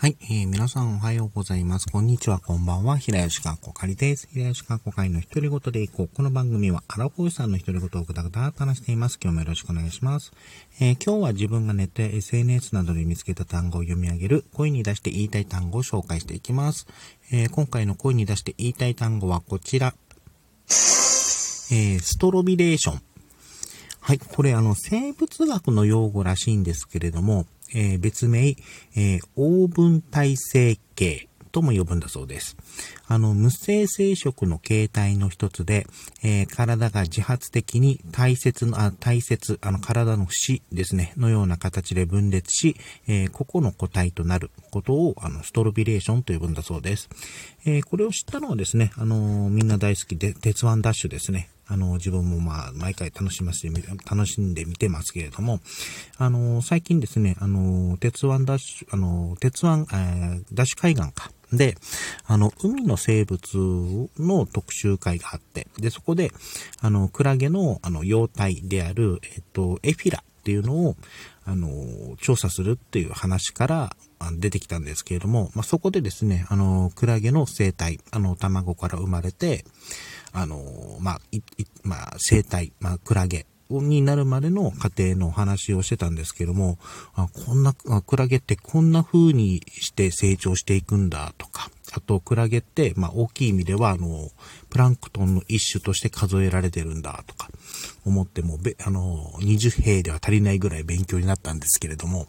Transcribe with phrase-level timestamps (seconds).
[0.00, 1.88] はい、えー、皆さんおはようございます。
[1.90, 2.98] こんにちは、こんばんは。
[2.98, 4.28] 平吉かっこかりです。
[4.32, 6.08] 平吉かっこかりの独り言でいこう。
[6.14, 9.18] この番組は、アラフォーさんの独り言をぐだぐだと話しています。
[9.20, 10.30] 今日もよろしくお願いします。
[10.78, 16.86] えー、今日は自分がネットや SNS などで見つけた単語を読み上げる、声に出して言いたい単語を紹介していきます。
[17.32, 19.94] えー、今回の声に出して言いたい単語はこちら。
[21.72, 23.02] え、ストロビレーション。
[23.98, 32.56] はい、これあの、生物学の用語らしいんですけれども、えー、別名、えー、オーブン体成形とも呼ぶんだそうです。
[33.06, 35.86] あの、無性生殖の形態の一つで、
[36.22, 42.76] えー、体が自発的に大切の、あ、大切、あの、体の節ですね、のような形で分裂し、
[43.06, 47.08] えー、個々の個体となることを、あの、ストロビレーションと呼ぶんだそうです。
[47.64, 51.48] えー、これを知ったのはですね、あのみんな大好きで、鉄腕ダッシュですね。
[51.68, 55.60] あの、自分もまあ、毎回楽しませて、楽しんで見てますけれども、
[56.16, 61.30] あの、最近ですね、あの、鉄腕ダッシュ、あの、鉄腕、えー、ダッシュ海岸か。
[61.52, 61.76] で、
[62.26, 63.40] あの、海の生物
[64.18, 66.30] の特集会があって、で、そこで、
[66.80, 70.96] あの、クラゲの、あの、幼体である、えっと、エフィラっていうのを、
[71.44, 71.68] あの、
[72.20, 73.96] 調査するっていう話から
[74.38, 79.64] 出てきたんですけれども、まあ、そこでですね、あの、クラゲの生態、あの、卵から生まれて、
[80.32, 81.42] あの、まあ、い、い
[81.82, 86.78] まあ、生態、まあ、クラゲになるまでの過程の話をしてたんですけども、
[87.14, 94.30] あこんな、クラゲってこんな風にして成長していくんだとか、あと、クラゲって、まあ、大きい意味では、あの、
[94.70, 97.50] プランクトンの一種として数えられてるんだとか、
[98.04, 102.26] 思っても、べあの、20兵では足りないぐらい勉強になったんですけれども、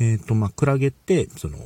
[0.00, 1.58] えっ、ー、と、まあ、クラゲって、その、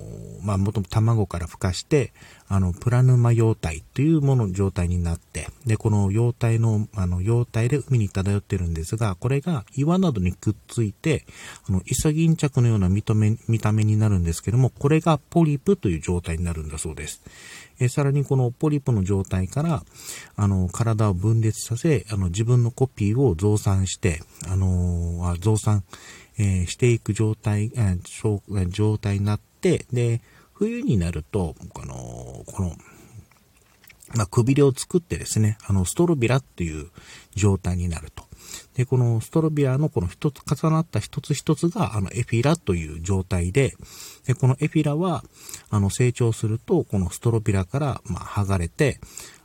[0.43, 2.13] まあ、もともと卵から孵化して、
[2.49, 11.25] あの、プラヌマ幼体というもの、状態になって、で、この幼体の、あの、幼体で海に漂ってるんですが、これが岩などにくっついて、
[11.69, 17.23] あの、イソギンチャクのような見た目、見た目になるんですけども、これがポリプという状態になるんだそうです。
[17.81, 19.83] えさらにこのポリプの状態から、
[20.37, 25.85] あの、体を分裂させ、あの、自分のコピーを増産して、あのあ増産、
[26.39, 30.21] えー、していく状態、えー、状態になって、で、
[30.53, 31.95] 冬になると、あの
[32.47, 32.77] この、
[34.15, 36.91] まあ、くびれを作ってですね、あの、ストロビラっていう
[37.35, 38.25] 状態になると。
[38.75, 43.75] で、このストロビラのこの一つ重なった一つ一つが、あの、エフィラという状態で、
[44.27, 45.25] で、このエフィラは、
[45.71, 49.01] あの、成長すると、このストロビラから、まあ、剥がれて、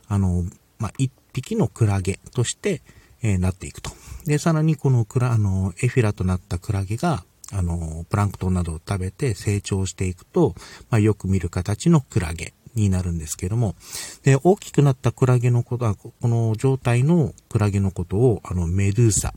[0.06, 0.44] あの、
[0.78, 2.82] まあ、一匹のクラゲとして、
[3.22, 3.90] えー、なっていくと。
[4.24, 10.54] で、さらにこのクラ、あの、エフィラとなったクラゲが、あの、プランクトンなどを食べて成長していくと、
[10.90, 13.74] まあ、よく見る形のクラゲになるんですけども、
[14.22, 19.34] で、大きくなったクラゲのことは、この状態のクラゲのことを、あの、メドゥーサ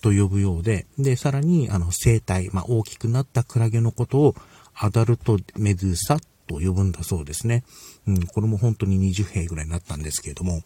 [0.00, 4.34] と呼ぶようで、で、さらに、あの、生体、まあ、大きくなったクラゲのことを、
[4.80, 7.62] アダルトメドゥーサと呼ぶんだそうですね。
[8.06, 10.62] うん、これも本当に20兵ぐらいになったんですけれども。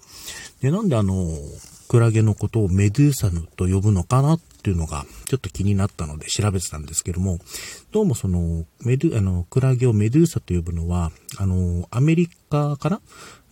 [0.62, 1.28] で、なんであの、
[1.88, 7.38] クラゲのことをメドゥーサヌと呼ぶのかなっていうのがちょっと気になったので調べてたんですけども、
[7.90, 13.00] どうもその、メドゥ、あの、クラゲをメドゥーサと呼ぶのは、あの、アメリカかな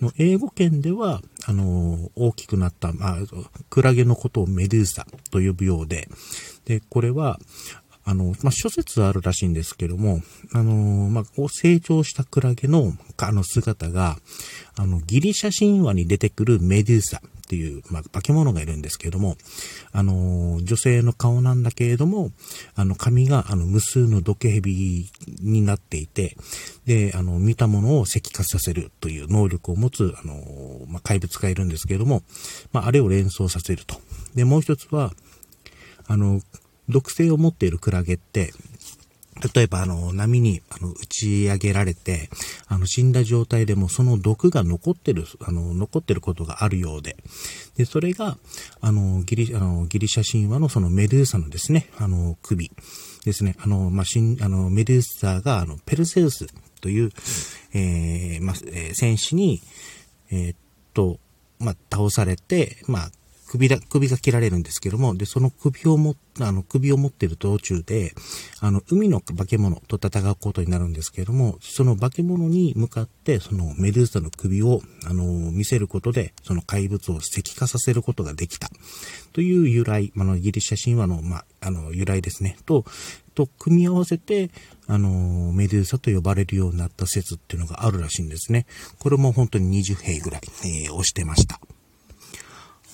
[0.01, 3.19] の英語圏では、あの、大きくなった、まあ、
[3.69, 6.09] クラゲのことをメドゥーサと呼ぶようで、
[6.65, 7.39] で、これは、
[8.05, 10.21] あの、まあ、諸説あるらしいんですけども、
[10.53, 10.73] あの、
[11.11, 14.17] まあ、こう成長したクラゲの、あの姿が、
[14.77, 19.37] あの、ギリシャ神話に出てくるメデューサっていう、まあ、化け物がいるんですけども、
[19.93, 22.31] あの、女性の顔なんだけれども、
[22.77, 25.11] あの、髪が、あの、無数の毒蛇
[25.43, 26.37] になっていて、
[26.87, 32.23] で、あの、見たものを石化させるという能力を持つ、あの、まあ、怪物がいるんですけれども、
[32.73, 34.01] まあ、あれを連想させると。
[34.37, 35.13] で、もう一つは、
[36.07, 36.41] あの、
[36.91, 38.53] 毒性を持っているクラゲって、
[39.55, 42.29] 例えば、あの、波に、あの、打ち上げられて、
[42.69, 47.17] あの、死んだ状態でもその毒が残ってる、あの、残ってることがあるようで、
[47.77, 48.37] で、それが、
[48.81, 52.71] あの、ギリ、あの、ギリシャ神話のそのメドゥーサのですね、あの、首
[53.25, 56.47] ですね、あの、まあ、しん、あの、メドゥーサが、あの、ペルセウス
[56.81, 57.11] という、
[57.73, 59.63] えー、まあ、え、戦士に、
[60.31, 60.57] えー、っ
[60.93, 61.19] と、
[61.59, 63.11] まあ、倒されて、まあ、
[63.51, 68.13] 首だ、首が切られるんですけども、で、その首をも、あの、首を持ってる道中で、
[68.61, 78.71] あの、海の化け物と戦うことになるんですけども、その化け物に向かって、そのメドゥーサの首を、あの、見せることで、その怪物を石化させることができた。
[79.33, 82.57] という由来、あの、ギリシャ神話の、まあ、あの、由来ですね。
[82.67, 82.85] と、
[83.35, 84.51] と、組み合わせて、
[84.87, 88.67] あの、メドゥーサと呼ばれるようになった説っていうのがあるらしいんですね。
[89.01, 91.61] これも本当に20兵ぐらい、えー、押してました。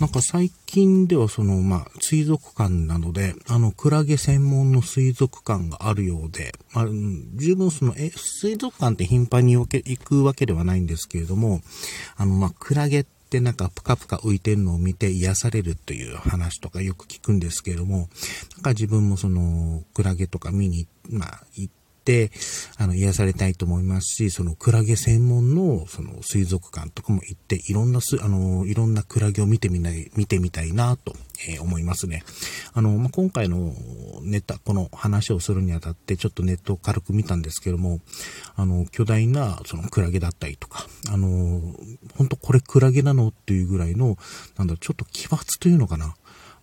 [0.00, 6.87] なんか最近ではその、まあ、水族館などで、あの、クラゲ専門の水族館があるようで、まあ、
[7.34, 11.62] 十分その、え、水族館って頻繁に行くわけではないんですけれども、
[12.16, 18.08] あの、まあ、クラゲってなんかプカプカ浮いてるのを見て癒されるという話とかよく聞くんですけれども、なん
[18.62, 21.85] か自分もその、クラゲとか見に、まあ、行って、、
[22.78, 31.14] あの、癒されたいと思いますし、そのクラゲ専門の、その水族館とかも行って、いろんなす、あの、いろんなクラゲを見てみない、見てみたいなと、
[31.48, 32.22] えー、思いますね。
[32.72, 33.74] あの、まあ、今回の
[34.22, 38.00] ネタ、この話をするにあたって、ちょっとネットを軽く見たんですけども、
[38.54, 41.74] あの、巨大な、そのクラゲだったりとか、あの、
[42.14, 43.28] 本当これクラゲなの？
[43.28, 44.16] っていうぐらいの、
[44.56, 46.14] なんだ、ちょっと奇抜というのかな？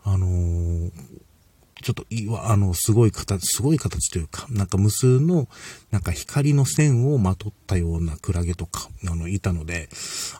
[0.04, 0.92] あの
[1.84, 2.06] ちょっと、
[2.50, 5.48] あの、すごい形、すごい形というか、なんか無数の、
[5.92, 9.90] なんか光の線をまとったようなクラゲとか、あの、いたので、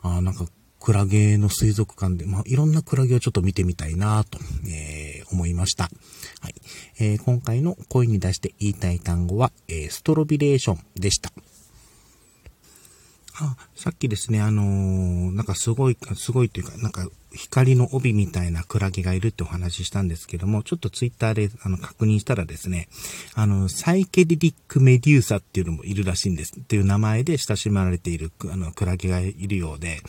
[0.02, 0.46] あなんか、
[0.80, 4.38] クラゲの水族館で、まあ、いろんなクラゲをちょっと見てみたいなと、
[4.68, 5.84] えー、思いました。
[5.84, 6.54] はい。
[7.00, 11.32] えー、今回の声に出して言いたい単語は、えー、ストロビレーションでした。
[13.36, 22.88] あ、さっきですね、あのー、なんかすごい、すごいというか、なんか光の帯みたいなクラゲがいるってお話ししたんですけども、ちょっとツイッターであの確認したらですね、
[23.34, 26.60] あの、サイケデリックメデューサっていうのもいるらしいんです。
[26.60, 30.00] っていう名前で親しまれているあのクラゲがいるようで、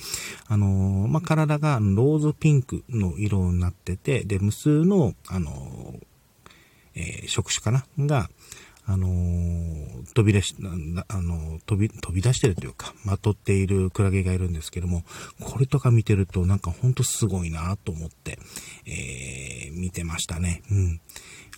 [0.47, 6.05] あのー、まあ、体がローズピンクの色になってて、で、無数の、あのー、
[6.93, 7.85] えー、触手かな？
[7.97, 8.29] が、
[8.87, 15.03] あのー、飛び出し、あのー、飛び、飛び出してるというか、まとっているクラゲがいるんですけども、
[15.41, 18.37] これとか見てるとなんかほんとすごいなと思って、
[18.85, 20.61] えー、見てましたね。
[20.69, 21.01] うん。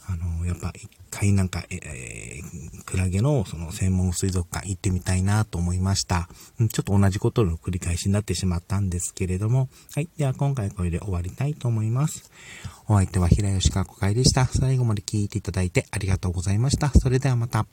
[0.09, 6.29] あの、やっぱ一回なんか、えー、クラゲのその専門水族館行ってみたいなと思いました。
[6.57, 10.07] ちょっと同じことの繰り返しになってしまったんですけれども、はい。
[10.17, 12.31] では今回これで終わりたいと思います。
[12.87, 14.45] お相手は平吉川子会でした。
[14.45, 16.89] 最後まで聞いていただいてありがとうございました。
[16.89, 17.67] それではまた。